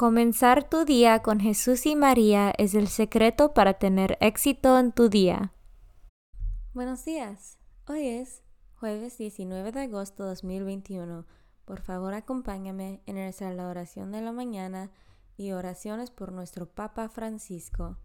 Comenzar 0.00 0.66
tu 0.66 0.86
día 0.86 1.18
con 1.18 1.40
Jesús 1.40 1.84
y 1.84 1.94
María 1.94 2.54
es 2.56 2.74
el 2.74 2.88
secreto 2.88 3.52
para 3.52 3.74
tener 3.74 4.16
éxito 4.22 4.78
en 4.78 4.92
tu 4.92 5.10
día. 5.10 5.52
Buenos 6.72 7.04
días. 7.04 7.58
Hoy 7.86 8.08
es 8.08 8.42
jueves 8.76 9.18
19 9.18 9.72
de 9.72 9.80
agosto 9.82 10.22
de 10.22 10.30
2021. 10.30 11.26
Por 11.66 11.82
favor, 11.82 12.14
acompáñame 12.14 13.02
en 13.04 13.56
la 13.58 13.68
oración 13.68 14.10
de 14.10 14.22
la 14.22 14.32
mañana 14.32 14.90
y 15.36 15.52
oraciones 15.52 16.10
por 16.10 16.32
nuestro 16.32 16.64
Papa 16.64 17.10
Francisco. 17.10 17.98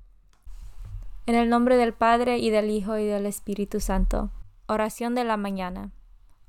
En 1.25 1.35
el 1.35 1.47
nombre 1.47 1.77
del 1.77 1.93
Padre 1.93 2.39
y 2.39 2.49
del 2.49 2.71
Hijo 2.71 2.97
y 2.97 3.05
del 3.05 3.25
Espíritu 3.25 3.79
Santo. 3.79 4.31
Oración 4.67 5.15
de 5.15 5.23
la 5.23 5.37
mañana. 5.37 5.93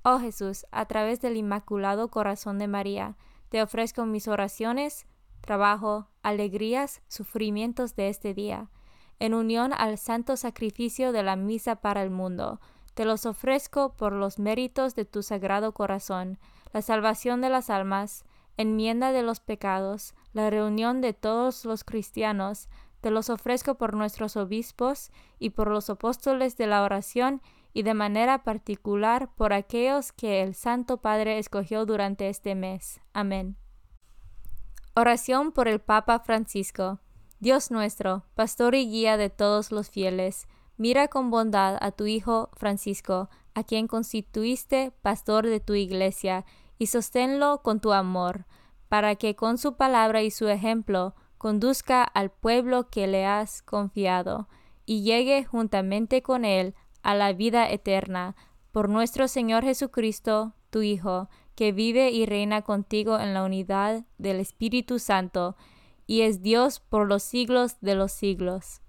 Oh 0.02 0.18
Jesús, 0.18 0.66
a 0.72 0.86
través 0.86 1.20
del 1.20 1.36
Inmaculado 1.36 2.08
Corazón 2.08 2.58
de 2.58 2.66
María, 2.66 3.16
te 3.48 3.62
ofrezco 3.62 4.06
mis 4.06 4.26
oraciones, 4.26 5.06
trabajo, 5.40 6.08
alegrías, 6.22 7.02
sufrimientos 7.08 7.96
de 7.96 8.08
este 8.08 8.34
día, 8.34 8.68
en 9.18 9.34
unión 9.34 9.72
al 9.72 9.98
santo 9.98 10.36
sacrificio 10.36 11.12
de 11.12 11.22
la 11.22 11.36
misa 11.36 11.76
para 11.76 12.02
el 12.02 12.10
mundo. 12.10 12.60
Te 12.94 13.04
los 13.04 13.26
ofrezco 13.26 13.94
por 13.94 14.12
los 14.12 14.38
méritos 14.38 14.94
de 14.94 15.04
tu 15.04 15.22
sagrado 15.22 15.72
corazón, 15.72 16.38
la 16.72 16.82
salvación 16.82 17.40
de 17.40 17.50
las 17.50 17.70
almas, 17.70 18.24
enmienda 18.56 19.12
de 19.12 19.22
los 19.22 19.40
pecados, 19.40 20.14
la 20.32 20.50
reunión 20.50 21.00
de 21.00 21.12
todos 21.12 21.64
los 21.64 21.84
cristianos, 21.84 22.68
te 23.00 23.10
los 23.10 23.30
ofrezco 23.30 23.76
por 23.76 23.94
nuestros 23.94 24.36
obispos 24.36 25.10
y 25.38 25.50
por 25.50 25.68
los 25.68 25.90
apóstoles 25.90 26.56
de 26.56 26.66
la 26.66 26.82
oración 26.82 27.42
y 27.72 27.82
de 27.82 27.94
manera 27.94 28.42
particular 28.42 29.30
por 29.36 29.52
aquellos 29.52 30.12
que 30.12 30.42
el 30.42 30.54
Santo 30.54 30.96
Padre 30.96 31.38
escogió 31.38 31.84
durante 31.84 32.28
este 32.28 32.54
mes. 32.54 33.00
Amén. 33.12 33.56
Oración 34.98 35.52
por 35.52 35.68
el 35.68 35.78
Papa 35.78 36.20
Francisco. 36.20 37.00
Dios 37.38 37.70
nuestro, 37.70 38.24
pastor 38.34 38.74
y 38.74 38.88
guía 38.88 39.18
de 39.18 39.28
todos 39.28 39.70
los 39.70 39.90
fieles, 39.90 40.48
mira 40.78 41.08
con 41.08 41.30
bondad 41.30 41.76
a 41.82 41.90
tu 41.90 42.06
Hijo 42.06 42.48
Francisco, 42.54 43.28
a 43.52 43.62
quien 43.62 43.88
constituiste 43.88 44.94
pastor 45.02 45.44
de 45.44 45.60
tu 45.60 45.74
iglesia, 45.74 46.46
y 46.78 46.86
sosténlo 46.86 47.60
con 47.62 47.78
tu 47.78 47.92
amor, 47.92 48.46
para 48.88 49.16
que 49.16 49.36
con 49.36 49.58
su 49.58 49.76
palabra 49.76 50.22
y 50.22 50.30
su 50.30 50.48
ejemplo 50.48 51.14
conduzca 51.36 52.02
al 52.02 52.30
pueblo 52.30 52.88
que 52.88 53.06
le 53.06 53.26
has 53.26 53.60
confiado, 53.60 54.48
y 54.86 55.02
llegue 55.02 55.44
juntamente 55.44 56.22
con 56.22 56.46
él 56.46 56.74
a 57.02 57.14
la 57.14 57.34
vida 57.34 57.68
eterna, 57.68 58.34
por 58.72 58.88
nuestro 58.88 59.28
Señor 59.28 59.62
Jesucristo, 59.62 60.54
tu 60.70 60.80
Hijo, 60.80 61.28
que 61.56 61.72
vive 61.72 62.10
y 62.10 62.26
reina 62.26 62.62
contigo 62.62 63.18
en 63.18 63.34
la 63.34 63.42
unidad 63.42 64.04
del 64.18 64.38
Espíritu 64.38 64.98
Santo, 64.98 65.56
y 66.06 66.20
es 66.20 66.42
Dios 66.42 66.78
por 66.78 67.08
los 67.08 67.22
siglos 67.22 67.78
de 67.80 67.96
los 67.96 68.12
siglos. 68.12 68.82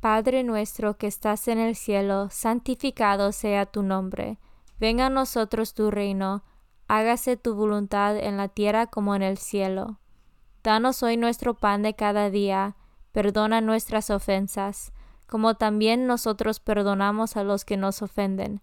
Padre 0.00 0.42
nuestro 0.42 0.96
que 0.96 1.06
estás 1.06 1.46
en 1.46 1.58
el 1.58 1.76
cielo, 1.76 2.28
santificado 2.30 3.30
sea 3.30 3.66
tu 3.66 3.84
nombre. 3.84 4.38
Venga 4.80 5.06
a 5.06 5.10
nosotros 5.10 5.74
tu 5.74 5.92
reino, 5.92 6.42
hágase 6.88 7.36
tu 7.36 7.54
voluntad 7.54 8.16
en 8.16 8.36
la 8.36 8.48
tierra 8.48 8.86
como 8.86 9.14
en 9.14 9.22
el 9.22 9.38
cielo. 9.38 10.00
Danos 10.64 11.02
hoy 11.02 11.16
nuestro 11.16 11.54
pan 11.54 11.82
de 11.82 11.94
cada 11.94 12.30
día, 12.30 12.76
perdona 13.12 13.60
nuestras 13.60 14.10
ofensas, 14.10 14.92
como 15.28 15.54
también 15.54 16.06
nosotros 16.06 16.60
perdonamos 16.60 17.36
a 17.36 17.44
los 17.44 17.64
que 17.64 17.76
nos 17.76 18.02
ofenden 18.02 18.62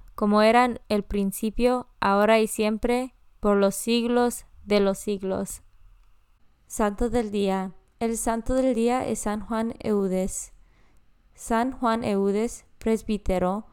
como 0.21 0.43
eran 0.43 0.79
el 0.87 1.01
principio, 1.01 1.87
ahora 1.99 2.39
y 2.39 2.45
siempre, 2.45 3.15
por 3.39 3.57
los 3.57 3.73
siglos 3.73 4.45
de 4.63 4.79
los 4.79 4.99
siglos. 4.99 5.63
Santo 6.67 7.09
del 7.09 7.31
Día. 7.31 7.73
El 7.99 8.15
Santo 8.17 8.53
del 8.53 8.75
Día 8.75 9.03
es 9.07 9.21
San 9.21 9.41
Juan 9.43 9.73
Eudes. 9.79 10.53
San 11.33 11.71
Juan 11.71 12.03
Eudes, 12.03 12.65
presbítero, 12.77 13.65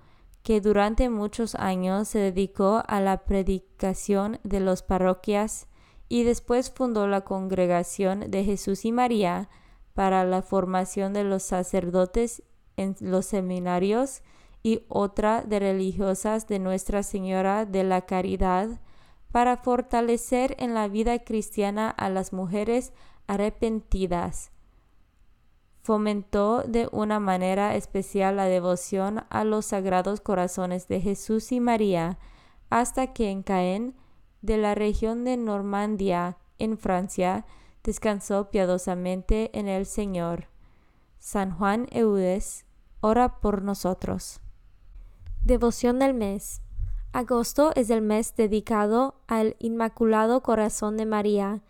que 0.43 0.63
durante 0.63 1.11
muchos 1.11 1.55
años 1.55 2.09
se 2.09 2.19
dedicó 2.19 2.83
a 2.89 3.03
la 3.03 3.27
predicación 3.27 4.41
de 4.43 4.61
las 4.61 4.83
parroquias 4.83 5.69
y 6.09 6.23
después 6.23 6.71
fundó 6.71 7.07
la 7.09 7.27
Congregación 7.27 8.31
de 8.31 8.45
Jesús 8.45 8.87
y 8.87 8.93
María 8.93 9.51
para 9.93 10.25
la 10.25 10.41
formación 10.41 11.13
de 11.13 11.25
los 11.25 11.43
sacerdotes 11.43 12.43
en 12.79 12.97
los 13.01 13.27
seminarios 13.27 14.23
y 14.63 14.85
otra 14.89 15.43
de 15.43 15.59
religiosas 15.59 16.47
de 16.47 16.59
Nuestra 16.59 17.03
Señora 17.03 17.65
de 17.65 17.85
la 17.85 18.03
Caridad 18.03 18.81
para 19.33 19.57
fortalecer 19.57 20.57
en 20.59 20.75
la 20.75 20.89
vida 20.89 21.19
cristiana 21.21 21.91
a 21.91 22.09
las 22.09 22.33
mujeres 22.33 22.93
arrepentidas. 23.27 24.51
Fomentó 25.83 26.63
de 26.63 26.89
una 26.93 27.21
manera 27.21 27.75
especial 27.75 28.37
la 28.37 28.45
devoción 28.45 29.25
a 29.31 29.45
los 29.45 29.67
sagrados 29.67 30.21
corazones 30.21 30.89
de 30.89 31.01
Jesús 31.01 31.53
y 31.53 31.61
María 31.61 32.19
hasta 32.71 33.13
que 33.13 33.31
en 33.31 33.43
Caen, 33.43 33.95
de 34.43 34.57
la 34.57 34.75
región 34.75 35.25
de 35.25 35.37
Normandía, 35.37 36.37
en 36.59 36.79
Francia, 36.79 37.47
descansó 37.83 38.51
piadosamente 38.51 39.51
en 39.59 39.69
el 39.69 39.87
Señor. 39.87 40.49
San 41.19 41.57
Juan 41.57 41.87
Eudes, 41.91 42.67
ora 43.01 43.41
por 43.41 43.63
nosotros. 43.63 44.41
Devoción 45.49 45.99
del 45.99 46.13
mes. 46.13 46.61
Agosto 47.11 47.73
es 47.75 47.89
el 47.89 48.03
mes 48.03 48.37
dedicado 48.37 49.15
al 49.27 49.57
Inmaculado 49.59 50.43
Corazón 50.43 50.99
de 50.99 51.07
María. 51.07 51.63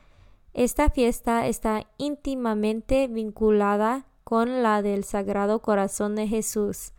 Esta 0.52 0.90
fiesta 0.90 1.46
está 1.46 1.86
íntimamente 1.96 3.06
vinculada 3.06 4.06
con 4.24 4.64
la 4.64 4.82
del 4.82 5.04
Sagrado 5.04 5.62
Corazón 5.62 6.16
de 6.16 6.26
Jesús, 6.26 6.90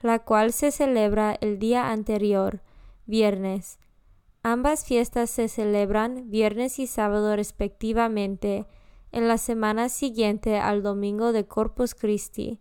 la 0.00 0.20
cual 0.20 0.54
se 0.54 0.70
celebra 0.70 1.36
el 1.42 1.58
día 1.58 1.90
anterior, 1.90 2.62
viernes. 3.04 3.78
Ambas 4.42 4.86
fiestas 4.86 5.28
se 5.28 5.48
celebran 5.48 6.30
viernes 6.30 6.78
y 6.78 6.86
sábado 6.86 7.36
respectivamente, 7.36 8.64
en 9.10 9.28
la 9.28 9.36
semana 9.36 9.90
siguiente 9.90 10.58
al 10.58 10.82
domingo 10.82 11.32
de 11.32 11.44
Corpus 11.44 11.94
Christi. 11.94 12.58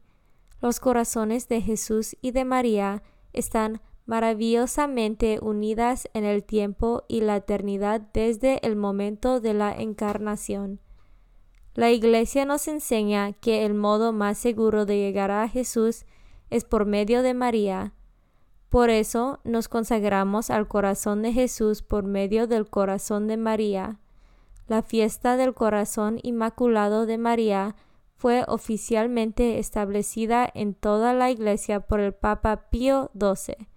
Los 0.60 0.82
corazones 0.82 1.48
de 1.48 1.62
Jesús 1.62 2.18
y 2.20 2.32
de 2.32 2.44
María 2.44 3.02
están 3.34 3.82
maravillosamente 4.06 5.40
unidas 5.42 6.10
en 6.14 6.26
el 6.26 6.44
tiempo 6.44 7.04
y 7.08 7.22
la 7.22 7.38
eternidad 7.38 8.02
desde 8.14 8.66
el 8.66 8.76
momento 8.76 9.40
de 9.40 9.54
la 9.54 9.74
encarnación. 9.74 10.80
La 11.74 11.92
Iglesia 11.92 12.44
nos 12.44 12.68
enseña 12.68 13.32
que 13.34 13.66
el 13.66 13.74
modo 13.74 14.12
más 14.12 14.38
seguro 14.38 14.86
de 14.86 14.98
llegar 14.98 15.32
a 15.32 15.48
Jesús 15.48 16.06
es 16.50 16.66
por 16.66 16.86
medio 16.86 17.24
de 17.24 17.34
María. 17.34 17.94
Por 18.70 18.90
eso 18.90 19.40
nos 19.46 19.70
consagramos 19.70 20.50
al 20.50 20.68
corazón 20.68 21.22
de 21.22 21.32
Jesús 21.32 21.82
por 21.82 22.04
medio 22.04 22.48
del 22.48 22.70
corazón 22.70 23.28
de 23.28 23.38
María. 23.38 24.00
La 24.68 24.82
fiesta 24.82 25.38
del 25.38 25.54
corazón 25.54 26.20
inmaculado 26.24 27.06
de 27.06 27.18
María 27.18 27.76
fue 28.22 28.46
oficialmente 28.48 29.58
establecida 29.58 30.48
en 30.54 30.76
toda 30.76 31.16
la 31.16 31.32
Iglesia 31.32 31.80
por 31.80 32.00
el 32.00 32.14
Papa 32.14 32.70
Pío 32.70 33.10
XII 33.20 33.68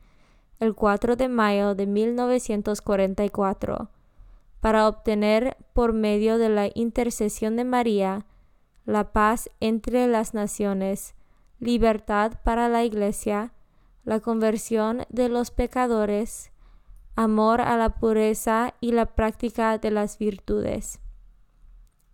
el 0.60 0.74
4 0.74 1.16
de 1.16 1.30
mayo 1.30 1.74
de 1.74 1.86
1944 1.86 3.88
para 4.60 4.86
obtener 4.86 5.56
por 5.72 5.94
medio 5.94 6.36
de 6.36 6.50
la 6.50 6.68
intercesión 6.74 7.56
de 7.56 7.64
María 7.64 8.26
la 8.84 9.12
paz 9.12 9.48
entre 9.60 10.06
las 10.08 10.34
naciones, 10.34 11.14
libertad 11.58 12.32
para 12.44 12.68
la 12.68 12.84
Iglesia, 12.84 13.54
la 14.04 14.20
conversión 14.20 15.06
de 15.08 15.30
los 15.30 15.52
pecadores, 15.52 16.52
amor 17.16 17.62
a 17.62 17.78
la 17.78 17.94
pureza 17.94 18.74
y 18.82 18.92
la 18.92 19.06
práctica 19.06 19.78
de 19.78 19.90
las 19.90 20.18
virtudes. 20.18 21.00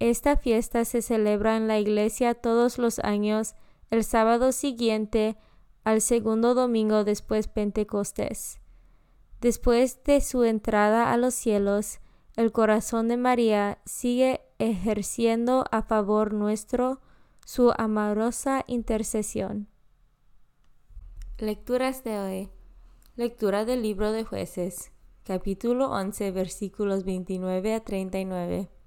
Esta 0.00 0.38
fiesta 0.38 0.87
se 0.87 1.02
celebra 1.02 1.58
en 1.58 1.69
la 1.69 1.79
iglesia 1.79 2.35
todos 2.35 2.79
los 2.79 3.00
años 3.00 3.55
el 3.91 4.02
sábado 4.02 4.50
siguiente 4.50 5.37
al 5.85 6.00
segundo 6.00 6.55
domingo 6.55 7.05
después 7.05 7.49
Pentecostés. 7.49 8.61
Después 9.43 10.02
de 10.05 10.23
su 10.23 10.44
entrada 10.44 11.12
a 11.12 11.19
los 11.19 11.35
cielos, 11.35 12.00
el 12.37 12.50
corazón 12.50 13.08
de 13.08 13.19
María 13.19 13.79
sigue 13.85 14.41
ejerciendo 14.58 15.67
a 15.70 15.82
favor 15.82 16.32
nuestro 16.32 17.00
su 17.44 17.70
amorosa 17.76 18.64
intercesión. 18.67 19.69
Lecturas 21.37 22.05
de 22.05 22.19
hoy. 22.19 22.49
Lectura 23.17 23.67
del 23.67 23.82
libro 23.82 24.12
de 24.12 24.25
jueces, 24.25 24.93
capítulo 25.25 25.91
11, 25.91 26.31
versículos 26.31 27.05
29 27.05 27.75
a 27.75 27.81
39. 27.81 28.80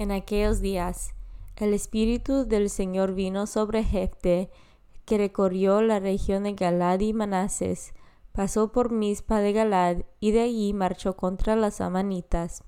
En 0.00 0.12
aquellos 0.12 0.62
días, 0.62 1.12
el 1.56 1.74
Espíritu 1.74 2.46
del 2.46 2.70
Señor 2.70 3.12
vino 3.12 3.46
sobre 3.46 3.84
Jefte, 3.84 4.48
que 5.04 5.18
recorrió 5.18 5.82
la 5.82 6.00
región 6.00 6.44
de 6.44 6.54
Galad 6.54 7.00
y 7.00 7.12
Manases, 7.12 7.92
pasó 8.32 8.72
por 8.72 8.92
Mispa 8.92 9.40
de 9.40 9.52
Galad 9.52 9.98
y 10.18 10.30
de 10.30 10.40
allí 10.40 10.72
marchó 10.72 11.18
contra 11.18 11.54
las 11.54 11.82
amanitas. 11.82 12.64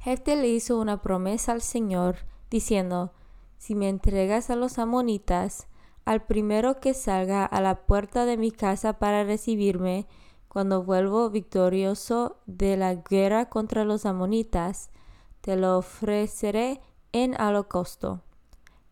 Jefte 0.00 0.34
le 0.34 0.48
hizo 0.48 0.80
una 0.80 1.00
promesa 1.00 1.52
al 1.52 1.62
Señor, 1.62 2.16
diciendo, 2.50 3.12
Si 3.58 3.76
me 3.76 3.88
entregas 3.88 4.50
a 4.50 4.56
los 4.56 4.80
amonitas, 4.80 5.68
al 6.04 6.26
primero 6.26 6.80
que 6.80 6.92
salga 6.92 7.44
a 7.44 7.60
la 7.60 7.86
puerta 7.86 8.24
de 8.24 8.36
mi 8.36 8.50
casa 8.50 8.94
para 8.94 9.22
recibirme, 9.22 10.08
cuando 10.48 10.82
vuelvo 10.82 11.30
victorioso 11.30 12.40
de 12.46 12.76
la 12.76 12.96
guerra 12.96 13.48
contra 13.48 13.84
los 13.84 14.06
amonitas, 14.06 14.90
te 15.40 15.56
lo 15.56 15.78
ofreceré 15.78 16.80
en 17.12 17.40
holocausto. 17.40 18.22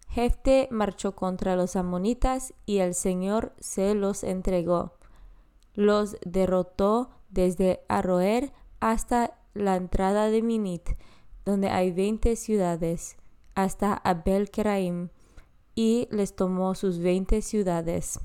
Jefte 0.08 0.68
marchó 0.70 1.14
contra 1.14 1.54
los 1.54 1.76
amonitas 1.76 2.54
y 2.66 2.78
el 2.78 2.94
Señor 2.94 3.52
se 3.60 3.94
los 3.94 4.24
entregó. 4.24 4.92
Los 5.74 6.16
derrotó 6.24 7.10
desde 7.28 7.80
Arroer 7.88 8.52
hasta 8.80 9.38
la 9.54 9.76
entrada 9.76 10.30
de 10.30 10.42
Minit, 10.42 10.90
donde 11.44 11.68
hay 11.68 11.92
veinte 11.92 12.36
ciudades, 12.36 13.16
hasta 13.54 13.94
Abel 13.94 14.50
Keraim, 14.50 15.10
y 15.74 16.08
les 16.10 16.34
tomó 16.34 16.74
sus 16.74 16.98
veinte 16.98 17.42
ciudades. 17.42 18.20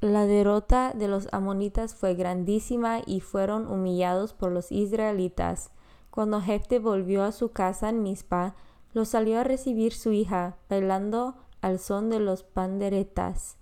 La 0.00 0.26
derrota 0.26 0.92
de 0.94 1.08
los 1.08 1.28
amonitas 1.32 1.94
fue 1.94 2.14
grandísima 2.14 3.00
y 3.06 3.20
fueron 3.20 3.66
humillados 3.66 4.34
por 4.34 4.52
los 4.52 4.70
israelitas. 4.70 5.70
Cuando 6.14 6.40
Jefte 6.40 6.78
volvió 6.78 7.24
a 7.24 7.32
su 7.32 7.50
casa 7.50 7.88
en 7.88 8.04
Mizpa, 8.04 8.54
lo 8.92 9.04
salió 9.04 9.40
a 9.40 9.42
recibir 9.42 9.92
su 9.92 10.12
hija, 10.12 10.58
bailando 10.70 11.34
al 11.60 11.80
son 11.80 12.08
de 12.08 12.20
los 12.20 12.44
panderetas. 12.44 13.56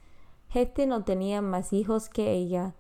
Jefte 0.51 0.87
no 0.87 1.03
tenía 1.03 1.41
más 1.41 1.73
hijos 1.73 2.11
que 2.11 2.31
ella. 2.33 2.75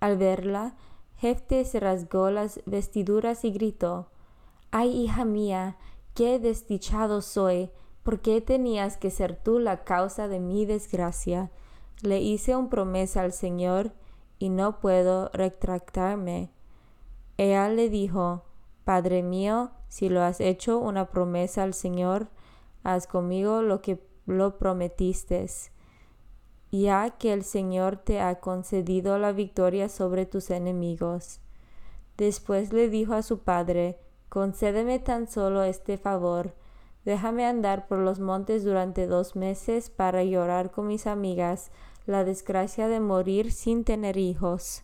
Al 0.00 0.16
verla, 0.16 0.76
Jefte 1.18 1.66
se 1.66 1.78
rasgó 1.78 2.30
las 2.30 2.62
vestiduras 2.64 3.44
y 3.44 3.50
gritó: 3.50 4.08
Ay, 4.70 4.98
hija 4.98 5.26
mía, 5.26 5.76
qué 6.14 6.38
desdichado 6.38 7.20
soy. 7.20 7.70
¿Por 8.04 8.20
qué 8.20 8.40
tenías 8.40 8.96
que 8.96 9.10
ser 9.10 9.36
tú 9.36 9.58
la 9.58 9.84
causa 9.84 10.26
de 10.26 10.40
mi 10.40 10.64
desgracia? 10.64 11.50
Le 12.00 12.18
hice 12.18 12.56
una 12.56 12.70
promesa 12.70 13.20
al 13.20 13.34
Señor 13.34 13.92
y 14.38 14.48
no 14.48 14.80
puedo 14.80 15.28
retractarme. 15.34 16.50
Ella 17.36 17.68
le 17.68 17.90
dijo, 17.90 18.47
Padre 18.88 19.22
mío, 19.22 19.70
si 19.88 20.08
lo 20.08 20.22
has 20.22 20.40
hecho 20.40 20.78
una 20.78 21.10
promesa 21.10 21.62
al 21.62 21.74
Señor, 21.74 22.28
haz 22.84 23.06
conmigo 23.06 23.60
lo 23.60 23.82
que 23.82 24.02
lo 24.24 24.56
prometiste. 24.56 25.44
Ya 26.72 27.10
que 27.10 27.34
el 27.34 27.44
Señor 27.44 27.98
te 27.98 28.22
ha 28.22 28.40
concedido 28.40 29.18
la 29.18 29.32
victoria 29.32 29.90
sobre 29.90 30.24
tus 30.24 30.48
enemigos. 30.48 31.40
Después 32.16 32.72
le 32.72 32.88
dijo 32.88 33.12
a 33.12 33.20
su 33.20 33.40
padre, 33.40 33.98
Concédeme 34.30 34.98
tan 35.00 35.28
solo 35.28 35.64
este 35.64 35.98
favor, 35.98 36.54
Déjame 37.04 37.44
andar 37.44 37.88
por 37.88 37.98
los 37.98 38.20
montes 38.20 38.64
durante 38.64 39.06
dos 39.06 39.36
meses 39.36 39.90
para 39.90 40.24
llorar 40.24 40.70
con 40.70 40.86
mis 40.86 41.06
amigas 41.06 41.72
la 42.06 42.24
desgracia 42.24 42.88
de 42.88 43.00
morir 43.00 43.52
sin 43.52 43.84
tener 43.84 44.16
hijos. 44.16 44.82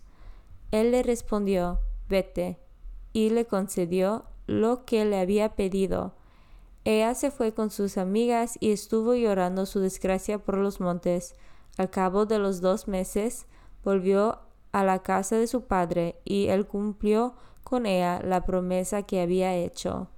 Él 0.73 0.91
le 0.91 1.03
respondió, 1.03 1.81
vete, 2.07 2.64
y 3.15 3.31
le 3.31 3.47
concedió 3.47 4.25
lo 4.47 4.85
que 4.85 5.07
le 5.07 5.19
había 5.19 5.55
pedido. 5.55 6.13
Ella 6.85 7.15
se 7.15 7.31
fue 7.31 7.55
con 7.55 7.71
sus 7.71 7.97
amigas 7.97 8.59
y 8.61 8.73
estuvo 8.73 9.15
llorando 9.15 9.65
su 9.65 9.81
desgracia 9.81 10.39
por 10.39 10.59
los 10.59 10.81
montes. 10.81 11.35
Al 11.79 11.89
cabo 11.89 12.27
de 12.27 12.39
los 12.39 12.61
dos 12.61 12.89
meses 12.89 13.47
volvió 13.83 14.41
a 14.73 14.85
la 14.85 15.03
casa 15.03 15.37
de 15.37 15.47
su 15.47 15.63
padre 15.63 16.21
y 16.25 16.49
él 16.49 16.67
cumplió 16.67 17.35
con 17.63 17.87
ella 17.87 18.21
la 18.23 18.45
promesa 18.45 19.05
que 19.05 19.23
había 19.23 19.55
hecho. 19.55 20.09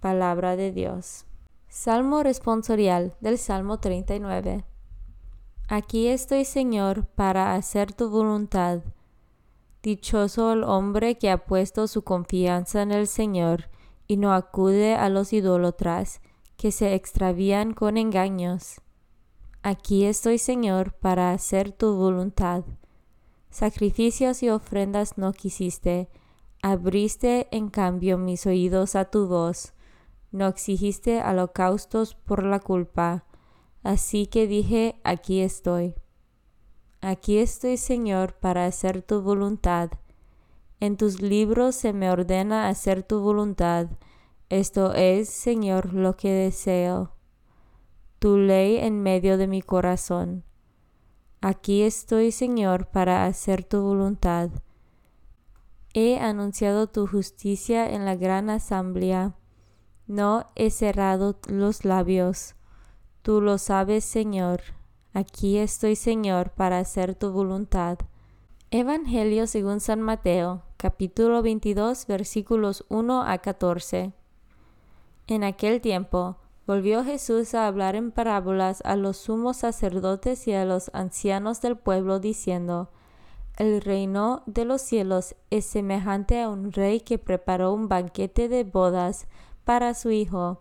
Palabra 0.00 0.56
de 0.56 0.72
Dios. 0.72 1.26
Salmo 1.68 2.24
responsorial 2.24 3.14
del 3.20 3.38
Salmo 3.38 3.78
39. 3.78 4.64
Aquí 5.68 6.08
estoy, 6.08 6.44
Señor, 6.44 7.06
para 7.06 7.54
hacer 7.54 7.92
tu 7.92 8.10
voluntad. 8.10 8.80
Dichoso 9.82 10.52
el 10.52 10.64
hombre 10.64 11.16
que 11.18 11.30
ha 11.30 11.44
puesto 11.44 11.86
su 11.86 12.02
confianza 12.02 12.82
en 12.82 12.92
el 12.92 13.06
Señor 13.06 13.70
y 14.06 14.16
no 14.16 14.32
acude 14.32 14.94
a 14.94 15.08
los 15.08 15.32
idólatras 15.32 16.20
que 16.56 16.72
se 16.72 16.94
extravían 16.94 17.72
con 17.72 17.96
engaños. 17.96 18.80
Aquí 19.62 20.04
estoy, 20.04 20.38
Señor, 20.38 20.92
para 20.94 21.32
hacer 21.32 21.72
tu 21.72 21.94
voluntad. 21.94 22.64
Sacrificios 23.50 24.42
y 24.42 24.50
ofrendas 24.50 25.18
no 25.18 25.32
quisiste, 25.32 26.08
abriste 26.62 27.48
en 27.50 27.68
cambio 27.68 28.18
mis 28.18 28.46
oídos 28.46 28.94
a 28.96 29.06
tu 29.06 29.26
voz 29.26 29.72
no 30.32 30.46
exigiste 30.46 31.22
holocaustos 31.22 32.14
por 32.14 32.44
la 32.44 32.60
culpa. 32.60 33.24
Así 33.82 34.26
que 34.26 34.46
dije, 34.46 35.00
aquí 35.02 35.40
estoy. 35.40 35.94
Aquí 37.00 37.38
estoy, 37.38 37.76
Señor, 37.76 38.34
para 38.34 38.66
hacer 38.66 39.02
tu 39.02 39.22
voluntad. 39.22 39.90
En 40.80 40.96
tus 40.96 41.20
libros 41.20 41.74
se 41.74 41.92
me 41.92 42.10
ordena 42.10 42.68
hacer 42.68 43.02
tu 43.02 43.20
voluntad. 43.20 43.88
Esto 44.48 44.94
es, 44.94 45.28
Señor, 45.28 45.94
lo 45.94 46.16
que 46.16 46.30
deseo. 46.32 47.12
Tu 48.18 48.36
ley 48.36 48.76
en 48.76 49.02
medio 49.02 49.38
de 49.38 49.46
mi 49.46 49.62
corazón. 49.62 50.44
Aquí 51.40 51.82
estoy, 51.82 52.32
Señor, 52.32 52.88
para 52.88 53.24
hacer 53.24 53.64
tu 53.64 53.80
voluntad. 53.80 54.50
He 55.94 56.18
anunciado 56.18 56.86
tu 56.86 57.06
justicia 57.06 57.88
en 57.88 58.04
la 58.04 58.16
gran 58.16 58.50
asamblea 58.50 59.36
no 60.10 60.50
he 60.56 60.70
cerrado 60.70 61.38
los 61.46 61.84
labios. 61.84 62.56
Tú 63.22 63.40
lo 63.40 63.58
sabes, 63.58 64.04
Señor. 64.04 64.60
Aquí 65.12 65.58
estoy, 65.58 65.96
Señor, 65.96 66.50
para 66.50 66.78
hacer 66.78 67.16
tu 67.16 67.32
voluntad. 67.32 67.98
Evangelio 68.70 69.48
según 69.48 69.80
San 69.80 70.00
Mateo, 70.00 70.62
capítulo 70.76 71.42
22, 71.42 72.06
versículos 72.06 72.84
1 72.90 73.24
a 73.24 73.38
14. 73.38 74.12
En 75.26 75.42
aquel 75.42 75.80
tiempo, 75.80 76.36
volvió 76.64 77.02
Jesús 77.02 77.56
a 77.56 77.66
hablar 77.66 77.96
en 77.96 78.12
parábolas 78.12 78.82
a 78.84 78.94
los 78.94 79.16
sumos 79.16 79.56
sacerdotes 79.56 80.46
y 80.46 80.52
a 80.52 80.64
los 80.64 80.92
ancianos 80.94 81.60
del 81.60 81.76
pueblo, 81.76 82.20
diciendo, 82.20 82.92
El 83.56 83.80
reino 83.80 84.44
de 84.46 84.64
los 84.64 84.80
cielos 84.80 85.34
es 85.50 85.66
semejante 85.66 86.40
a 86.40 86.48
un 86.48 86.70
rey 86.70 87.00
que 87.00 87.18
preparó 87.18 87.74
un 87.74 87.88
banquete 87.88 88.48
de 88.48 88.62
bodas 88.62 89.26
para 89.64 89.92
su 89.94 90.12
hijo. 90.12 90.60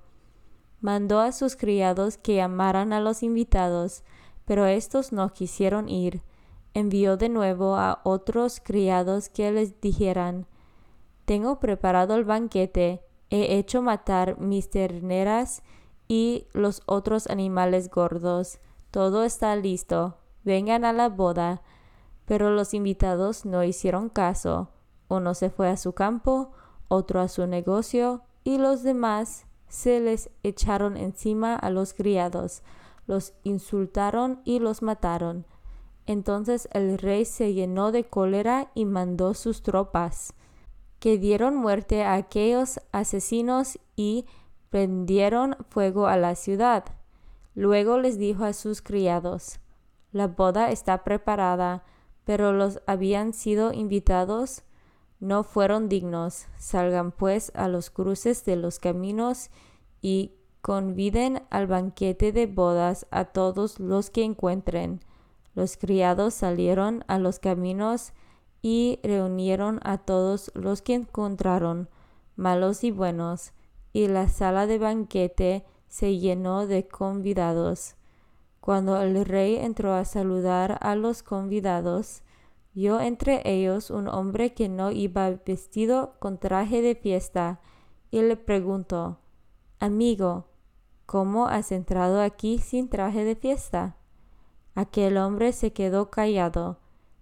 Mandó 0.82 1.20
a 1.20 1.34
sus 1.34 1.56
criados 1.56 2.18
que 2.18 2.38
llamaran 2.38 2.94
a 2.94 3.00
los 3.00 3.22
invitados, 3.22 4.04
pero 4.50 4.66
estos 4.66 5.12
no 5.12 5.32
quisieron 5.32 5.90
ir. 5.90 6.24
Envió 6.74 7.18
de 7.18 7.30
nuevo 7.30 7.76
a 7.76 8.02
otros 8.04 8.60
criados 8.60 9.30
que 9.30 9.52
les 9.52 9.80
dijeran, 9.80 10.48
Tengo 11.26 11.60
preparado 11.60 12.16
el 12.16 12.24
banquete, 12.24 13.04
he 13.30 13.60
hecho 13.60 13.84
matar 13.84 14.40
mis 14.40 14.72
terneras 14.72 15.62
y 16.08 16.48
los 16.54 16.82
otros 16.88 17.28
animales 17.28 17.92
gordos. 17.92 18.58
Todo 18.90 19.24
está 19.24 19.56
listo. 19.56 20.18
Vengan 20.44 20.84
a 20.84 20.94
la 20.94 21.10
boda. 21.10 21.62
Pero 22.26 22.50
los 22.50 22.74
invitados 22.74 23.46
no 23.46 23.64
hicieron 23.64 24.10
caso. 24.10 24.70
Uno 25.10 25.36
se 25.36 25.52
fue 25.52 25.70
a 25.70 25.78
su 25.78 25.94
campo, 25.94 26.54
otro 26.88 27.22
a 27.22 27.28
su 27.28 27.46
negocio, 27.46 28.24
y 28.44 28.58
los 28.58 28.82
demás 28.82 29.46
se 29.68 30.00
les 30.00 30.32
echaron 30.42 30.98
encima 30.98 31.56
a 31.56 31.70
los 31.70 31.94
criados, 31.94 32.64
los 33.10 33.34
insultaron 33.44 34.40
y 34.46 34.60
los 34.60 34.84
mataron. 34.84 35.48
Entonces 36.06 36.70
el 36.74 37.00
rey 37.00 37.26
se 37.26 37.56
llenó 37.56 37.92
de 37.92 38.04
cólera 38.04 38.70
y 38.76 38.86
mandó 38.86 39.34
sus 39.34 39.64
tropas, 39.64 40.36
que 41.00 41.18
dieron 41.18 41.56
muerte 41.56 42.04
a 42.04 42.14
aquellos 42.14 42.80
asesinos 42.92 43.80
y 43.96 44.28
prendieron 44.70 45.58
fuego 45.70 46.06
a 46.06 46.18
la 46.18 46.36
ciudad. 46.36 46.86
Luego 47.56 47.98
les 47.98 48.20
dijo 48.20 48.44
a 48.44 48.54
sus 48.54 48.84
criados, 48.84 49.60
La 50.12 50.28
boda 50.28 50.70
está 50.70 51.04
preparada, 51.04 51.84
pero 52.26 52.54
los 52.54 52.80
habían 52.86 53.34
sido 53.34 53.74
invitados 53.74 54.62
no 55.20 55.44
fueron 55.44 55.90
dignos. 55.90 56.46
Salgan 56.60 57.12
pues 57.12 57.52
a 57.56 57.68
los 57.68 57.90
cruces 57.90 58.46
de 58.46 58.56
los 58.56 58.78
caminos 58.78 59.50
y 60.00 60.36
conviden 60.62 61.44
al 61.50 61.68
banquete 61.68 62.32
de 62.32 62.48
bodas 62.48 63.08
a 63.12 63.26
todos 63.26 63.80
los 63.80 64.10
que 64.10 64.24
encuentren. 64.24 65.00
Los 65.56 65.78
criados 65.78 66.34
salieron 66.34 67.04
a 67.08 67.18
los 67.18 67.40
caminos 67.40 68.14
y 68.62 69.00
reunieron 69.04 69.80
a 69.84 69.98
todos 69.98 70.52
los 70.54 70.82
que 70.82 70.96
encontraron, 70.96 71.90
malos 72.36 72.84
y 72.84 72.92
buenos, 72.92 73.54
y 73.94 74.08
la 74.08 74.28
sala 74.28 74.68
de 74.68 74.78
banquete 74.78 75.66
se 75.88 76.18
llenó 76.18 76.68
de 76.68 76.88
convidados. 76.88 77.96
Cuando 78.60 79.02
el 79.02 79.26
rey 79.26 79.56
entró 79.56 79.94
a 79.94 80.06
saludar 80.06 80.78
a 80.82 80.96
los 80.96 81.24
convidados, 81.24 82.22
vio 82.74 83.00
entre 83.00 83.42
ellos 83.46 83.90
un 83.90 84.08
hombre 84.08 84.54
que 84.54 84.70
no 84.70 84.92
iba 84.92 85.30
vestido 85.46 86.16
con 86.20 86.38
traje 86.38 86.82
de 86.82 86.96
fiesta, 86.96 87.62
y 88.12 88.22
le 88.22 88.36
preguntó, 88.36 89.20
Amigo, 89.80 90.49
¿cómo 91.10 91.48
has 91.48 91.72
entrado 91.72 92.22
aquí 92.22 92.60
sin 92.60 92.88
traje 92.88 93.24
de 93.24 93.36
fiesta? 93.36 93.96
Aquel 94.76 95.18
hombre 95.18 95.54
se 95.54 95.74
quedó 95.74 96.12
callado. 96.12 96.78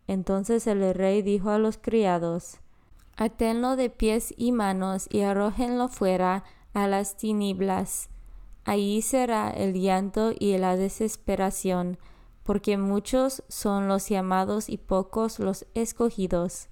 Entonces 0.08 0.68
el 0.68 0.94
rey 0.94 1.22
dijo 1.22 1.52
a 1.52 1.58
los 1.58 1.78
criados, 1.78 2.58
Atenlo 3.16 3.78
de 3.78 3.90
pies 3.90 4.34
y 4.36 4.52
manos 4.52 5.08
y 5.10 5.22
arrójenlo 5.22 5.88
fuera 5.88 6.44
a 6.74 6.90
las 6.90 7.16
tinieblas. 7.16 8.10
Allí 8.66 9.02
será 9.02 9.52
el 9.52 9.74
llanto 9.74 10.34
y 10.38 10.58
la 10.58 10.76
desesperación, 10.76 11.98
porque 12.44 12.78
muchos 12.78 13.42
son 13.48 13.88
los 13.88 14.10
llamados 14.10 14.68
y 14.68 14.76
pocos 14.76 15.40
los 15.40 15.66
escogidos. 15.76 16.68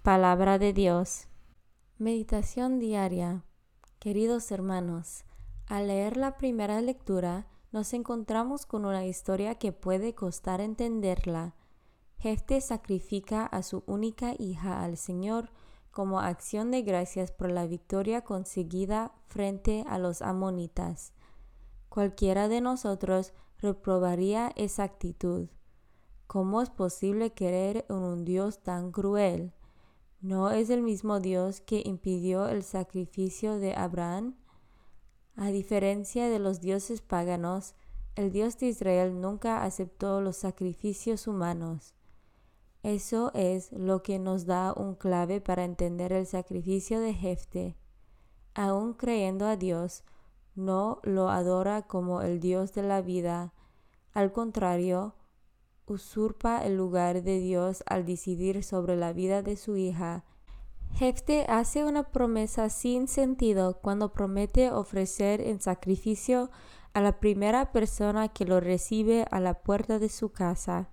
Palabra 0.00 0.58
de 0.58 0.72
Dios. 0.72 1.28
Meditación 1.98 2.78
diaria. 2.78 3.44
Queridos 3.98 4.50
hermanos, 4.50 5.25
al 5.66 5.88
leer 5.88 6.16
la 6.16 6.36
primera 6.36 6.80
lectura, 6.80 7.46
nos 7.72 7.92
encontramos 7.92 8.66
con 8.66 8.84
una 8.84 9.04
historia 9.04 9.56
que 9.56 9.72
puede 9.72 10.14
costar 10.14 10.60
entenderla. 10.60 11.54
Jefte 12.18 12.60
sacrifica 12.60 13.44
a 13.44 13.62
su 13.62 13.82
única 13.86 14.34
hija 14.38 14.82
al 14.82 14.96
Señor 14.96 15.50
como 15.90 16.20
acción 16.20 16.70
de 16.70 16.82
gracias 16.82 17.32
por 17.32 17.50
la 17.50 17.66
victoria 17.66 18.22
conseguida 18.22 19.12
frente 19.26 19.84
a 19.88 19.98
los 19.98 20.22
amonitas. 20.22 21.12
Cualquiera 21.88 22.48
de 22.48 22.60
nosotros 22.60 23.32
reprobaría 23.58 24.52
esa 24.56 24.84
actitud. 24.84 25.48
¿Cómo 26.26 26.60
es 26.60 26.70
posible 26.70 27.32
querer 27.32 27.86
en 27.88 27.96
un 27.96 28.24
Dios 28.24 28.62
tan 28.62 28.92
cruel? 28.92 29.52
¿No 30.20 30.50
es 30.50 30.70
el 30.70 30.82
mismo 30.82 31.20
Dios 31.20 31.60
que 31.60 31.82
impidió 31.84 32.48
el 32.48 32.62
sacrificio 32.62 33.58
de 33.58 33.74
Abraham? 33.74 34.36
A 35.36 35.48
diferencia 35.48 36.30
de 36.30 36.38
los 36.38 36.62
dioses 36.62 37.02
paganos, 37.02 37.74
el 38.14 38.32
Dios 38.32 38.56
de 38.56 38.68
Israel 38.68 39.20
nunca 39.20 39.64
aceptó 39.64 40.22
los 40.22 40.36
sacrificios 40.36 41.26
humanos. 41.26 41.94
Eso 42.82 43.30
es 43.34 43.70
lo 43.72 44.02
que 44.02 44.18
nos 44.18 44.46
da 44.46 44.72
un 44.72 44.94
clave 44.94 45.42
para 45.42 45.64
entender 45.64 46.14
el 46.14 46.26
sacrificio 46.26 47.00
de 47.00 47.12
Jefte. 47.12 47.76
Aún 48.54 48.94
creyendo 48.94 49.46
a 49.46 49.56
Dios, 49.56 50.04
no 50.54 51.00
lo 51.02 51.28
adora 51.28 51.82
como 51.82 52.22
el 52.22 52.40
Dios 52.40 52.72
de 52.72 52.82
la 52.82 53.02
vida. 53.02 53.52
Al 54.14 54.32
contrario, 54.32 55.16
usurpa 55.84 56.64
el 56.64 56.76
lugar 56.76 57.22
de 57.22 57.40
Dios 57.40 57.84
al 57.86 58.06
decidir 58.06 58.64
sobre 58.64 58.96
la 58.96 59.12
vida 59.12 59.42
de 59.42 59.56
su 59.56 59.76
hija. 59.76 60.24
Jefte 60.96 61.44
hace 61.50 61.84
una 61.84 62.04
promesa 62.04 62.70
sin 62.70 63.06
sentido 63.06 63.80
cuando 63.82 64.14
promete 64.14 64.70
ofrecer 64.70 65.42
en 65.42 65.60
sacrificio 65.60 66.50
a 66.94 67.02
la 67.02 67.20
primera 67.20 67.70
persona 67.70 68.28
que 68.28 68.46
lo 68.46 68.60
recibe 68.60 69.26
a 69.30 69.38
la 69.38 69.52
puerta 69.52 69.98
de 69.98 70.08
su 70.08 70.32
casa. 70.32 70.88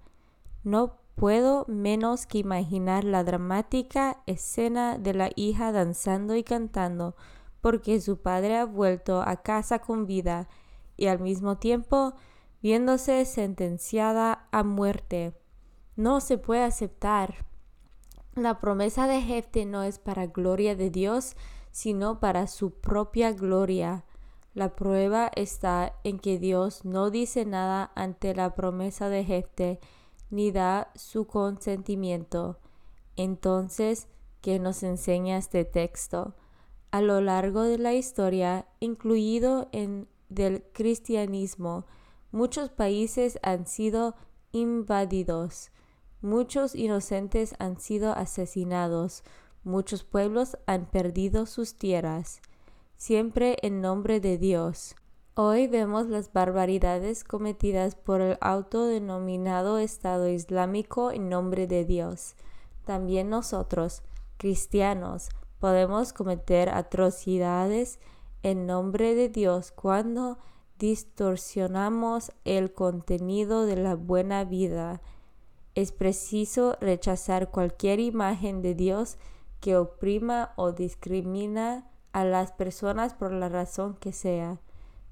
No 0.66 0.98
puedo 1.16 1.64
menos 1.70 2.26
que 2.26 2.40
imaginar 2.40 3.06
la 3.06 3.24
dramática 3.24 4.22
escena 4.26 4.98
de 4.98 5.14
la 5.14 5.30
hija 5.38 5.72
danzando 5.72 6.36
y 6.36 6.44
cantando 6.44 7.16
porque 7.62 8.02
su 8.02 8.22
padre 8.22 8.58
ha 8.58 8.66
vuelto 8.66 9.22
a 9.22 9.38
casa 9.38 9.80
con 9.80 10.06
vida 10.06 10.50
y 10.98 11.08
al 11.08 11.22
mismo 11.22 11.60
tiempo 11.60 12.14
viéndose 12.62 13.24
sentenciada 13.24 14.50
a 14.52 14.64
muerte. 14.64 15.34
No 15.96 16.20
se 16.20 16.38
puede 16.38 16.64
aceptar. 16.64 17.53
La 18.36 18.60
promesa 18.60 19.08
de 19.08 19.22
Jefte 19.22 19.66
no 19.66 19.84
es 19.84 20.00
para 20.00 20.26
gloria 20.26 20.76
de 20.76 20.90
Dios, 20.90 21.36
sino 21.72 22.20
para 22.20 22.48
su 22.48 22.72
propia 22.72 23.32
gloria. 23.32 24.06
La 24.56 24.76
prueba 24.76 25.32
está 25.36 25.94
en 26.04 26.18
que 26.18 26.40
Dios 26.40 26.84
no 26.84 27.12
dice 27.12 27.46
nada 27.46 27.92
ante 27.96 28.34
la 28.34 28.56
promesa 28.56 29.10
de 29.10 29.24
Jefte, 29.24 29.80
ni 30.32 30.52
da 30.52 30.92
su 30.96 31.28
consentimiento. 31.28 32.60
Entonces, 33.16 34.08
¿qué 34.42 34.58
nos 34.58 34.82
enseña 34.82 35.38
este 35.38 35.64
texto? 35.64 36.36
A 36.90 37.02
lo 37.02 37.22
largo 37.22 37.62
de 37.62 37.78
la 37.78 37.94
historia, 37.94 38.68
incluido 38.80 39.70
en 39.72 40.08
del 40.30 40.64
cristianismo, 40.74 41.86
muchos 42.32 42.72
países 42.72 43.38
han 43.44 43.68
sido 43.68 44.16
invadidos, 44.52 45.72
muchos 46.24 46.74
inocentes 46.74 47.54
han 47.60 47.80
sido 47.80 48.14
asesinados, 48.14 49.24
muchos 49.64 50.04
pueblos 50.04 50.58
han 50.66 50.88
perdido 50.88 51.46
sus 51.46 51.76
tierras 51.76 52.42
siempre 53.04 53.58
en 53.64 53.82
nombre 53.82 54.22
de 54.22 54.38
Dios. 54.38 54.96
Hoy 55.36 55.68
vemos 55.68 56.08
las 56.08 56.32
barbaridades 56.32 57.26
cometidas 57.26 57.96
por 57.96 58.22
el 58.22 58.38
autodenominado 58.40 59.78
Estado 59.78 60.30
Islámico 60.30 61.12
en 61.12 61.28
nombre 61.28 61.68
de 61.68 61.84
Dios. 61.84 62.36
También 62.86 63.30
nosotros, 63.30 64.04
cristianos, 64.38 65.28
podemos 65.60 66.14
cometer 66.14 66.70
atrocidades 66.70 68.00
en 68.42 68.68
nombre 68.68 69.16
de 69.16 69.28
Dios 69.28 69.74
cuando 69.74 70.38
distorsionamos 70.80 72.32
el 72.46 72.72
contenido 72.72 73.66
de 73.66 73.76
la 73.76 73.96
buena 73.96 74.46
vida. 74.46 75.02
Es 75.76 75.92
preciso 75.92 76.78
rechazar 76.80 77.50
cualquier 77.50 78.00
imagen 78.00 78.62
de 78.62 78.76
Dios 78.76 79.18
que 79.60 79.76
oprima 79.78 80.54
o 80.56 80.72
discrimina 80.72 81.90
a 82.12 82.26
las 82.26 82.52
personas 82.52 83.14
por 83.14 83.32
la 83.32 83.50
razón 83.50 83.96
que 83.96 84.12
sea. 84.12 84.62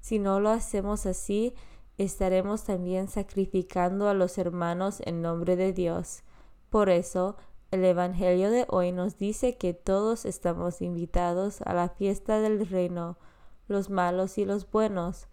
Si 0.00 0.18
no 0.18 0.40
lo 0.40 0.50
hacemos 0.50 1.06
así, 1.06 1.54
estaremos 1.98 2.64
también 2.64 3.08
sacrificando 3.08 4.08
a 4.08 4.14
los 4.14 4.38
hermanos 4.38 5.00
en 5.04 5.22
nombre 5.22 5.56
de 5.56 5.72
Dios. 5.72 6.22
Por 6.70 6.90
eso, 6.90 7.36
el 7.70 7.84
Evangelio 7.84 8.50
de 8.50 8.66
hoy 8.68 8.92
nos 8.92 9.16
dice 9.16 9.56
que 9.56 9.74
todos 9.74 10.26
estamos 10.26 10.82
invitados 10.82 11.62
a 11.62 11.74
la 11.74 11.88
fiesta 11.88 12.38
del 12.40 12.68
reino, 12.68 13.16
los 13.66 13.90
malos 13.90 14.38
y 14.38 14.44
los 14.44 14.70
buenos. 14.70 15.26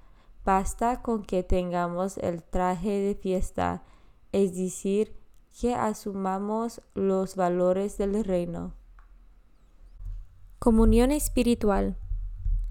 Basta 0.46 1.02
con 1.02 1.24
que 1.24 1.44
tengamos 1.44 2.18
el 2.18 2.42
traje 2.42 3.00
de 3.00 3.16
fiesta, 3.16 3.84
es 4.32 4.56
decir, 4.56 5.19
que 5.60 5.76
asumamos 5.76 6.82
los 6.94 7.36
valores 7.36 7.98
del 7.98 8.24
reino. 8.24 8.76
Comunión 10.58 11.12
espiritual. 11.12 11.98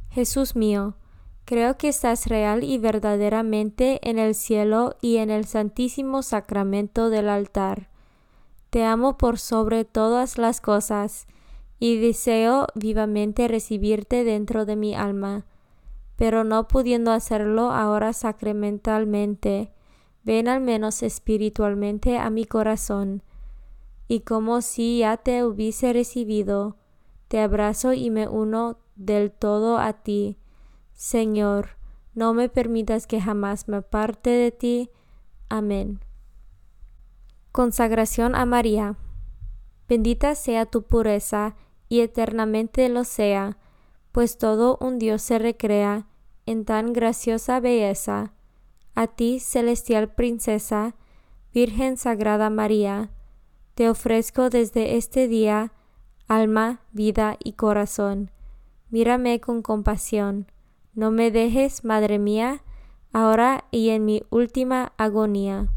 Jesús 0.08 0.56
mío, 0.56 0.94
creo 1.44 1.76
que 1.76 1.88
estás 1.88 2.26
real 2.28 2.64
y 2.64 2.78
verdaderamente 2.78 4.00
en 4.08 4.18
el 4.18 4.34
cielo 4.34 4.96
y 5.02 5.18
en 5.18 5.28
el 5.28 5.44
santísimo 5.44 6.22
sacramento 6.22 7.10
del 7.10 7.28
altar. 7.28 7.90
Te 8.70 8.84
amo 8.84 9.18
por 9.18 9.38
sobre 9.38 9.84
todas 9.84 10.38
las 10.38 10.62
cosas 10.62 11.26
y 11.78 11.98
deseo 12.00 12.68
vivamente 12.74 13.48
recibirte 13.48 14.24
dentro 14.24 14.64
de 14.64 14.76
mi 14.76 14.94
alma, 14.94 15.44
pero 16.16 16.42
no 16.42 16.68
pudiendo 16.68 17.12
hacerlo 17.12 17.70
ahora 17.70 18.14
sacramentalmente, 18.14 19.72
ven 20.22 20.48
al 20.48 20.60
menos 20.60 21.02
espiritualmente 21.02 22.18
a 22.18 22.30
mi 22.30 22.44
corazón, 22.44 23.22
y 24.08 24.20
como 24.20 24.62
si 24.62 25.00
ya 25.00 25.18
te 25.18 25.44
hubiese 25.44 25.92
recibido, 25.92 26.76
te 27.28 27.40
abrazo 27.40 27.92
y 27.92 28.10
me 28.10 28.26
uno 28.26 28.78
del 28.96 29.30
todo 29.30 29.78
a 29.78 29.92
ti. 29.92 30.38
Señor, 30.92 31.76
no 32.14 32.34
me 32.34 32.48
permitas 32.48 33.06
que 33.06 33.20
jamás 33.20 33.68
me 33.68 33.76
aparte 33.76 34.30
de 34.30 34.50
ti. 34.50 34.90
Amén. 35.48 36.00
Consagración 37.52 38.34
a 38.34 38.46
María. 38.46 38.96
Bendita 39.88 40.34
sea 40.34 40.66
tu 40.66 40.82
pureza 40.82 41.56
y 41.88 42.00
eternamente 42.00 42.88
lo 42.88 43.04
sea, 43.04 43.58
pues 44.12 44.38
todo 44.38 44.78
un 44.80 44.98
Dios 44.98 45.22
se 45.22 45.38
recrea 45.38 46.06
en 46.46 46.64
tan 46.64 46.92
graciosa 46.92 47.60
belleza. 47.60 48.32
A 48.98 49.06
ti, 49.06 49.38
celestial 49.38 50.12
princesa, 50.12 50.96
Virgen 51.54 51.96
Sagrada 51.96 52.50
María, 52.50 53.12
te 53.76 53.88
ofrezco 53.88 54.50
desde 54.50 54.96
este 54.96 55.28
día 55.28 55.72
alma, 56.26 56.80
vida 56.90 57.36
y 57.38 57.52
corazón. 57.52 58.32
Mírame 58.90 59.40
con 59.40 59.62
compasión. 59.62 60.50
No 60.94 61.12
me 61.12 61.30
dejes, 61.30 61.84
Madre 61.84 62.18
mía, 62.18 62.64
ahora 63.12 63.66
y 63.70 63.90
en 63.90 64.04
mi 64.04 64.24
última 64.30 64.92
agonía. 64.96 65.68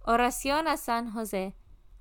Oración 0.00 0.66
a 0.66 0.76
San 0.76 1.12
José. 1.12 1.54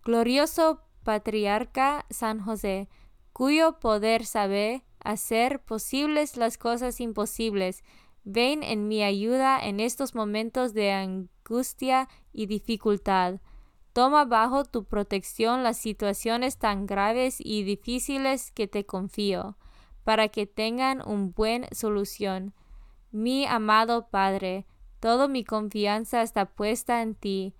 Glorioso 0.03 0.81
patriarca 1.03 2.07
San 2.09 2.39
José, 2.39 2.89
cuyo 3.31 3.79
poder 3.79 4.25
sabe 4.25 4.83
hacer 5.03 5.59
posibles 5.59 6.35
las 6.35 6.57
cosas 6.57 6.99
imposibles, 6.99 7.83
ven 8.23 8.63
en 8.63 8.87
mi 8.87 9.03
ayuda 9.03 9.59
en 9.59 9.79
estos 9.79 10.15
momentos 10.15 10.73
de 10.73 10.91
angustia 10.91 12.07
y 12.31 12.45
dificultad. 12.45 13.39
Toma 13.93 14.25
bajo 14.25 14.63
tu 14.65 14.85
protección 14.85 15.63
las 15.63 15.77
situaciones 15.77 16.57
tan 16.57 16.87
graves 16.87 17.37
y 17.39 17.63
difíciles 17.63 18.51
que 18.51 18.67
te 18.67 18.85
confío, 18.85 19.57
para 20.03 20.29
que 20.29 20.47
tengan 20.47 21.07
un 21.07 21.31
buen 21.31 21.67
solución. 21.71 22.53
Mi 23.11 23.45
amado 23.45 24.07
Padre, 24.09 24.65
toda 24.99 25.27
mi 25.27 25.43
confianza 25.43 26.23
está 26.23 26.45
puesta 26.45 27.01
en 27.01 27.13
ti, 27.13 27.53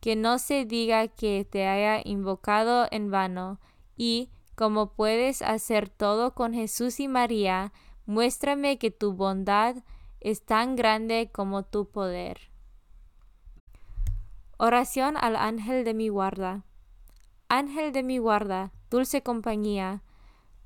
que 0.00 0.16
no 0.16 0.38
se 0.38 0.64
diga 0.64 1.08
que 1.08 1.46
te 1.48 1.66
haya 1.66 2.00
invocado 2.04 2.88
en 2.90 3.10
vano, 3.10 3.60
y, 3.96 4.30
como 4.56 4.92
puedes 4.94 5.42
hacer 5.42 5.88
todo 5.88 6.34
con 6.34 6.52
Jesús 6.52 6.98
y 7.00 7.06
María, 7.06 7.72
muéstrame 8.06 8.78
que 8.78 8.90
tu 8.90 9.12
bondad 9.12 9.76
es 10.26 10.44
tan 10.44 10.74
grande 10.74 11.30
como 11.32 11.62
tu 11.62 11.88
poder. 11.88 12.50
Oración 14.56 15.16
al 15.16 15.36
ángel 15.36 15.84
de 15.84 15.94
mi 15.94 16.08
guarda. 16.08 16.64
Ángel 17.48 17.92
de 17.92 18.02
mi 18.02 18.18
guarda, 18.18 18.72
dulce 18.90 19.22
compañía, 19.22 20.02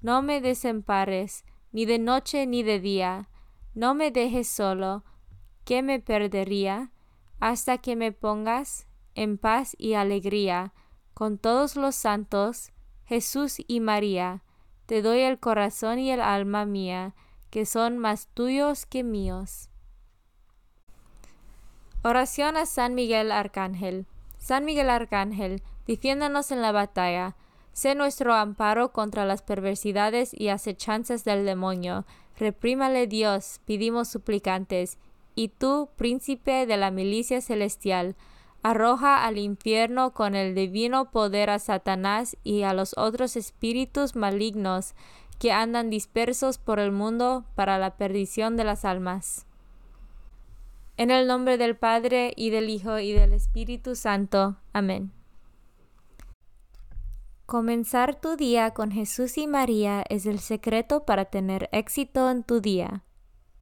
no 0.01 0.23
me 0.23 0.41
desempares, 0.41 1.45
ni 1.73 1.85
de 1.85 1.99
noche 1.99 2.47
ni 2.47 2.63
de 2.63 2.81
día, 2.81 3.29
no 3.75 3.93
me 3.93 4.11
dejes 4.11 4.49
solo, 4.49 5.05
que 5.67 5.83
me 5.83 6.01
perdería, 6.01 6.91
hasta 7.39 7.77
que 7.77 7.97
me 7.97 8.13
pongas 8.13 8.87
en 9.15 9.37
paz 9.37 9.77
y 9.79 9.93
alegría, 9.93 10.73
con 11.13 11.37
todos 11.37 11.77
los 11.77 11.95
santos, 11.95 12.73
Jesús 13.05 13.57
y 13.69 13.81
María, 13.81 14.43
te 14.87 15.03
doy 15.03 15.21
el 15.21 15.39
corazón 15.39 15.99
y 15.99 16.11
el 16.11 16.23
alma 16.23 16.65
mía, 16.65 17.15
que 17.51 17.67
son 17.67 17.99
más 17.99 18.29
tuyos 18.29 18.87
que 18.87 19.03
míos. 19.03 19.69
Oración 22.03 22.57
a 22.57 22.65
San 22.65 22.95
Miguel 22.95 23.31
Arcángel. 23.31 24.07
San 24.39 24.65
Miguel 24.65 24.89
Arcángel, 24.89 25.63
defiéndanos 25.87 26.51
en 26.51 26.63
la 26.63 26.73
batalla. 26.73 27.37
Sé 27.73 27.95
nuestro 27.95 28.35
amparo 28.35 28.93
contra 28.93 29.25
las 29.27 29.43
perversidades 29.43 30.33
y 30.33 30.49
acechanzas 30.49 31.25
del 31.25 31.45
demonio. 31.45 32.07
Reprímale 32.39 33.07
Dios, 33.07 33.61
pedimos 33.67 34.09
suplicantes. 34.09 34.99
Y 35.35 35.49
tú, 35.49 35.91
príncipe 35.97 36.67
de 36.67 36.77
la 36.77 36.91
milicia 36.91 37.41
celestial, 37.41 38.17
arroja 38.63 39.25
al 39.25 39.39
infierno 39.39 40.13
con 40.13 40.35
el 40.35 40.55
divino 40.55 41.11
poder 41.11 41.51
a 41.51 41.59
Satanás 41.59 42.37
y 42.43 42.63
a 42.63 42.73
los 42.73 42.97
otros 42.97 43.37
espíritus 43.37 44.17
malignos 44.17 44.95
que 45.41 45.53
andan 45.53 45.89
dispersos 45.89 46.59
por 46.59 46.79
el 46.79 46.93
mundo 46.93 47.47
para 47.55 47.79
la 47.79 47.97
perdición 47.97 48.59
de 48.59 48.65
las 48.65 48.85
almas. 48.85 49.47
En 50.99 51.11
el 51.11 51.27
nombre 51.27 51.57
del 51.57 51.79
Padre 51.79 52.35
y 52.37 52.51
del 52.51 52.69
Hijo 52.69 52.99
y 52.99 53.13
del 53.13 53.33
Espíritu 53.33 53.97
Santo. 53.97 54.59
Amén. 54.75 55.13
Comenzar 57.47 58.21
tu 58.21 58.37
día 58.37 58.73
con 58.73 58.93
Jesús 58.93 59.39
y 59.39 59.47
María 59.47 60.05
es 60.11 60.27
el 60.27 60.41
secreto 60.41 61.07
para 61.07 61.25
tener 61.25 61.71
éxito 61.73 62.31
en 62.31 62.45
tu 62.45 62.61
día. 62.61 63.03